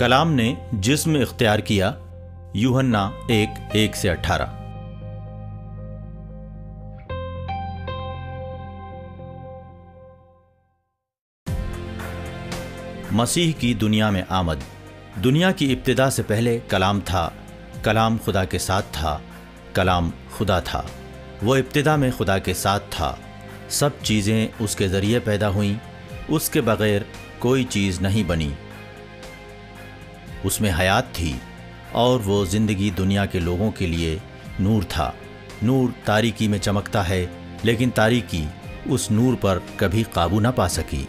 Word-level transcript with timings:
कलाम 0.00 0.28
ने 0.28 0.70
जिस्म 0.74 1.16
इख्तियार 1.16 1.60
किया, 1.60 1.96
यूहन्ना 2.56 3.18
एक 3.30 3.76
एक 3.76 3.96
से 3.96 4.08
अठारह। 4.08 4.44
मसीह 13.12 13.52
की 13.52 13.74
दुनिया 13.74 14.10
में 14.10 14.24
आमद। 14.30 14.62
दुनिया 15.18 15.52
की 15.52 15.72
इब्तदा 15.72 16.10
से 16.10 16.22
पहले 16.22 16.60
कलाम 16.60 17.00
था, 17.00 17.34
कलाम 17.84 18.18
खुदा 18.18 18.44
के 18.44 18.58
साथ 18.58 18.82
था, 18.82 19.22
कलाम 19.76 20.12
खुदा 20.36 20.60
था। 20.60 20.86
वो 21.42 21.56
इब्तदा 21.56 21.96
में 21.96 22.12
खुदा 22.12 22.38
के 22.38 22.54
साथ 22.54 22.80
था। 22.80 23.18
सब 23.70 24.00
चीज़ें 24.00 24.54
उसके 24.54 24.88
ज़रिए 24.88 25.18
पैदा 25.18 25.46
हुईं, 25.46 25.76
उसके 26.30 26.60
बगैर 26.60 27.06
कोई 27.40 27.64
चीज़ 27.64 28.00
नहीं 28.00 28.26
बनी। 28.26 28.54
उसमें 30.46 30.70
हयात 30.70 31.12
थी 31.14 31.34
और 31.94 32.18
वो 32.18 32.44
ज़िंदगी 32.46 32.90
दुनिया 32.90 33.26
के 33.26 33.40
लोगों 33.40 33.70
के 33.70 33.86
लिए 33.86 34.20
नूर 34.60 34.84
था। 34.84 35.14
नूर 35.62 35.94
तारीकी 36.06 36.48
में 36.48 36.58
चमकता 36.58 37.02
है, 37.02 37.28
लेकिन 37.64 37.90
तारीकी 37.90 38.44
उस 38.90 39.10
नूर 39.10 39.34
पर 39.34 39.62
कभी 39.80 40.02
काबू 40.14 40.40
ना 40.40 40.50
पा 40.50 40.66
सकी। 40.68 41.06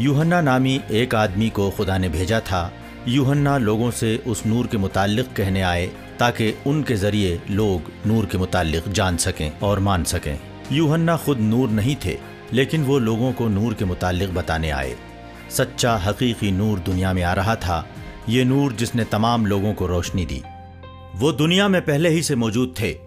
यूहन्ना 0.00 0.40
नामी 0.40 0.80
एक 0.90 1.14
आदमी 1.14 1.48
को 1.50 1.70
खुदा 1.70 1.98
ने 1.98 2.08
भेजा 2.08 2.40
था। 2.40 2.70
यूहन्ना 3.08 3.56
लोगों 3.58 3.90
से 3.90 4.16
उस 4.26 4.44
नूर 4.46 4.66
के 4.66 4.76
मुतालिक 4.76 5.32
कहने 5.32 5.62
आए 5.62 5.86
ताकि 6.18 6.54
उनके 6.66 6.94
ज़रिए 6.96 7.40
लोग 7.50 7.90
नूर 8.06 8.26
के 8.26 8.38
मुतालिक 8.38 8.88
जान 8.92 9.16
सकें 9.16 9.50
और 9.60 9.78
मान 9.78 10.04
सकें। 10.04 10.38
यूहन्ना 10.72 11.16
खुद 11.16 11.38
नूर 11.40 11.68
नहीं 11.70 11.96
थे, 12.04 12.16
लेकिन 12.52 12.84
वो 12.84 12.98
लोगों 12.98 13.32
को 13.32 13.48
नूर 13.48 13.74
के 13.74 13.84
मुतालिक 13.84 14.34
बताने 14.34 14.70
आए। 14.70 14.96
सच्चा 15.50 15.94
हकीकी 15.96 16.50
नूर 16.52 16.78
दुनिया 16.78 17.12
में 17.12 17.22
आ 17.22 17.32
रहा 17.32 17.54
था 17.56 17.86
ये 18.28 18.44
नूर 18.44 18.72
जिसने 18.72 19.04
तमाम 19.04 19.46
लोगों 19.46 19.74
को 19.74 19.86
रोशनी 19.86 20.26
दी। 20.26 20.42
वो 21.14 21.32
दुनिया 21.32 21.68
में 21.68 21.84
पहले 21.84 22.08
ही 22.08 22.22
से 22.22 22.36
मौजूद 22.36 22.74
थे। 22.80 22.98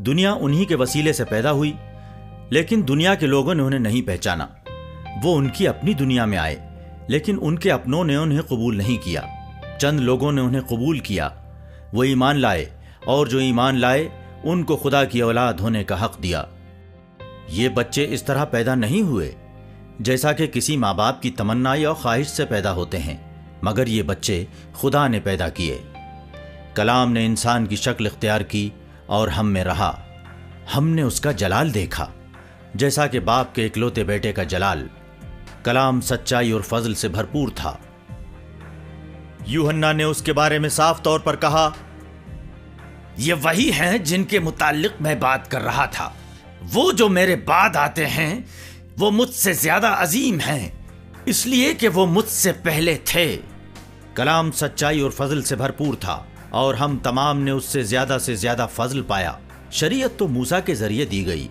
दुनिया 0.00 0.32
उन्हीं 0.32 0.66
के 0.66 0.74
वसीले 0.74 1.12
से 1.12 1.24
पैदा 1.24 1.50
हुई, 1.50 1.74
लेकिन 2.52 2.82
दुनिया 2.82 3.14
के 3.14 3.26
लोगों 3.26 3.54
ने 3.54 3.62
उन्हें 3.62 3.80
नहीं 3.80 4.02
पहचाना। 4.02 4.56
वो 5.22 5.32
उनकी 5.32 5.66
अपनी 5.66 5.94
दुनिया 5.94 6.26
में 6.26 6.38
आए, 6.38 6.78
लेकिन 7.10 7.36
उनके 7.36 7.70
अपनों 7.70 8.04
ने 8.04 8.16
उन्हें 8.16 8.42
कबूल 8.42 8.76
नहीं 8.76 8.98
किया। 8.98 9.28
चंद 9.80 10.00
लोगों 10.00 10.32
ने 10.32 10.40
उन्हें 10.40 10.64
कबूल 10.64 11.00
किया। 11.00 11.44
वो 11.94 12.04
ईमान 12.04 12.36
लाए, 12.36 12.72
और 13.08 13.28
जो 13.28 13.40
ईमान 13.40 13.76
लाए, 13.76 14.10
उनको 14.44 14.76
खुदा 14.76 15.04
की 15.04 15.20
औलाद 15.20 15.60
होने 15.60 15.84
का 15.84 15.96
हक 15.96 16.18
दिया। 16.20 16.48
ये 17.50 17.68
बच्चे 17.68 18.04
इस 18.04 18.26
तरह 18.26 18.44
पैदा 18.44 18.74
नहीं 18.74 19.02
हुए, 19.02 19.34
जैसा 20.00 20.32
कि 20.32 20.46
किसी 20.46 20.76
माँ 20.76 20.96
बाप 20.96 21.20
की 21.20 21.30
तमन्ना 21.30 21.74
या 21.74 21.92
ख्वाहिश 21.92 22.28
से 22.28 22.44
पैदा 22.44 22.70
होते 22.70 22.96
हैं। 22.96 23.33
मगर 23.64 23.88
ये 23.88 24.02
बच्चे 24.02 24.46
खुदा 24.74 25.06
ने 25.08 25.20
पैदा 25.20 25.48
किए। 25.50 25.82
कलाम 26.76 27.10
ने 27.10 27.24
इंसान 27.24 27.66
की 27.66 27.76
शक्ल 27.76 28.06
इख्तियार 28.06 28.42
की 28.42 28.72
और 29.10 29.30
हम 29.30 29.46
में 29.46 29.62
रहा। 29.64 29.94
हमने 30.72 31.02
उसका 31.02 31.32
जलाल 31.34 31.70
देखा, 31.72 32.08
जैसा 32.76 33.06
कि 33.06 33.20
बाप 33.20 33.52
के 33.54 33.66
इकलौते 33.66 34.04
बेटे 34.04 34.32
का 34.32 34.44
जलाल। 34.44 34.88
कलाम 35.64 36.00
सच्चाई 36.00 36.52
और 36.52 36.62
फजल 36.62 36.94
से 36.94 37.08
भरपूर 37.08 37.50
था। 37.50 37.78
यूहन्ना 39.48 39.92
ने 39.92 40.04
उसके 40.04 40.32
बारे 40.32 40.58
में 40.58 40.68
साफ़ 40.70 41.00
तौर 41.02 41.18
पर 41.20 41.36
कहा, 41.36 41.72
ये 43.18 43.32
वही 43.34 43.70
हैं 43.70 44.02
जिनके 44.04 44.40
मुतालिक 44.40 45.00
मैं 45.02 45.18
बात 45.20 45.46
कर 45.46 45.62
रहा 45.62 45.86
था। 45.88 46.12
वो 46.64 46.90
जो 46.92 47.08
मेरे 47.08 47.36
बाद 47.48 47.76
आते 47.76 48.04
हैं, 48.06 48.44
वो 48.98 49.10
मुझसे 49.10 49.54
ज़्यादा 49.54 49.88
अजीम 49.88 50.38
हैं, 50.40 50.72
इसलिए 51.28 51.72
कि 51.74 51.88
वो 51.88 52.06
मुझसे 52.06 52.52
पहले 52.52 52.96
थे। 53.06 53.26
कलाम 54.16 54.50
सच्चाई 54.50 55.00
और 55.00 55.10
फजल 55.10 55.42
से 55.42 55.56
भरपूर 55.56 55.94
था 55.96 56.26
और 56.54 56.76
हम 56.76 56.98
तमाम 56.98 57.36
ने 57.36 57.50
उससे 57.50 57.82
ज़्यादा 57.84 58.18
से 58.18 58.34
ज़्यादा 58.36 58.66
फजल 58.66 59.02
पाया। 59.02 59.38
शरीयत 59.72 60.16
तो 60.18 60.26
मूसा 60.28 60.60
के 60.60 60.74
ज़रिए 60.74 61.06
दी 61.06 61.22
गई, 61.24 61.48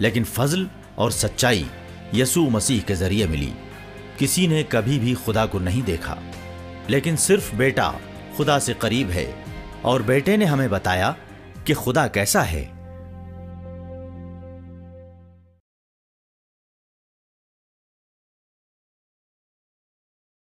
लेकिन 0.00 0.24
फजल 0.24 0.68
और 0.98 1.10
सच्चाई 1.12 1.66
यसू 2.14 2.48
मसीह 2.50 2.82
के 2.82 2.94
ज़रिए 2.94 3.26
मिली। 3.26 3.52
किसी 4.18 4.46
ने 4.48 4.62
कभी 4.62 4.98
भी 4.98 5.14
खुदा 5.14 5.44
को 5.46 5.58
नहीं 5.58 5.82
देखा। 5.82 6.16
लेकिन 6.90 7.16
सिर्फ़ 7.16 7.54
बेटा 7.56 7.94
खुदा 8.36 8.58
से 8.58 8.74
करीब 8.74 9.10
है 9.10 9.28
और 9.84 10.02
बेटे 10.02 10.36
ने 10.36 10.44
हमें 10.44 10.68
बताया 10.70 11.14
कि 11.66 11.74
खुदा 11.74 12.06
कैसा 12.08 12.42
है। 12.42 12.77